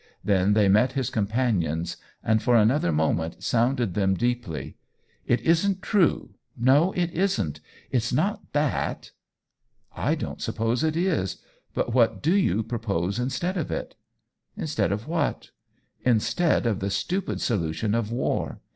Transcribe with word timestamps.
Then 0.23 0.53
they 0.53 0.67
met 0.67 0.93
his 0.93 1.11
companion's, 1.11 1.95
and 2.23 2.41
for 2.41 2.55
another 2.57 2.91
moment 2.91 3.43
sounded 3.43 3.93
them 3.93 4.15
deeply." 4.15 4.75
It 5.27 5.41
isn't 5.41 5.83
true— 5.83 6.33
no, 6.57 6.91
it 6.93 7.11
isn't. 7.11 7.59
It's 7.91 8.11
not 8.11 8.51
that 8.53 9.01
P'" 9.01 9.09
I 10.09 10.15
don't 10.15 10.41
suppose 10.41 10.83
it 10.83 10.97
is! 10.97 11.37
But 11.75 11.93
what 11.93 12.23
do 12.23 12.33
you 12.35 12.63
propose 12.63 13.19
instead 13.19 13.57
of 13.57 13.69
it?"" 13.69 13.93
Instead 14.57 14.91
of 14.91 15.07
what?" 15.07 15.51
"Instead 16.11 16.65
of 16.65 16.79
the 16.79 16.89
stupid 16.89 17.39
solution 17.39 17.93
of 17.93 18.11
war. 18.11 18.59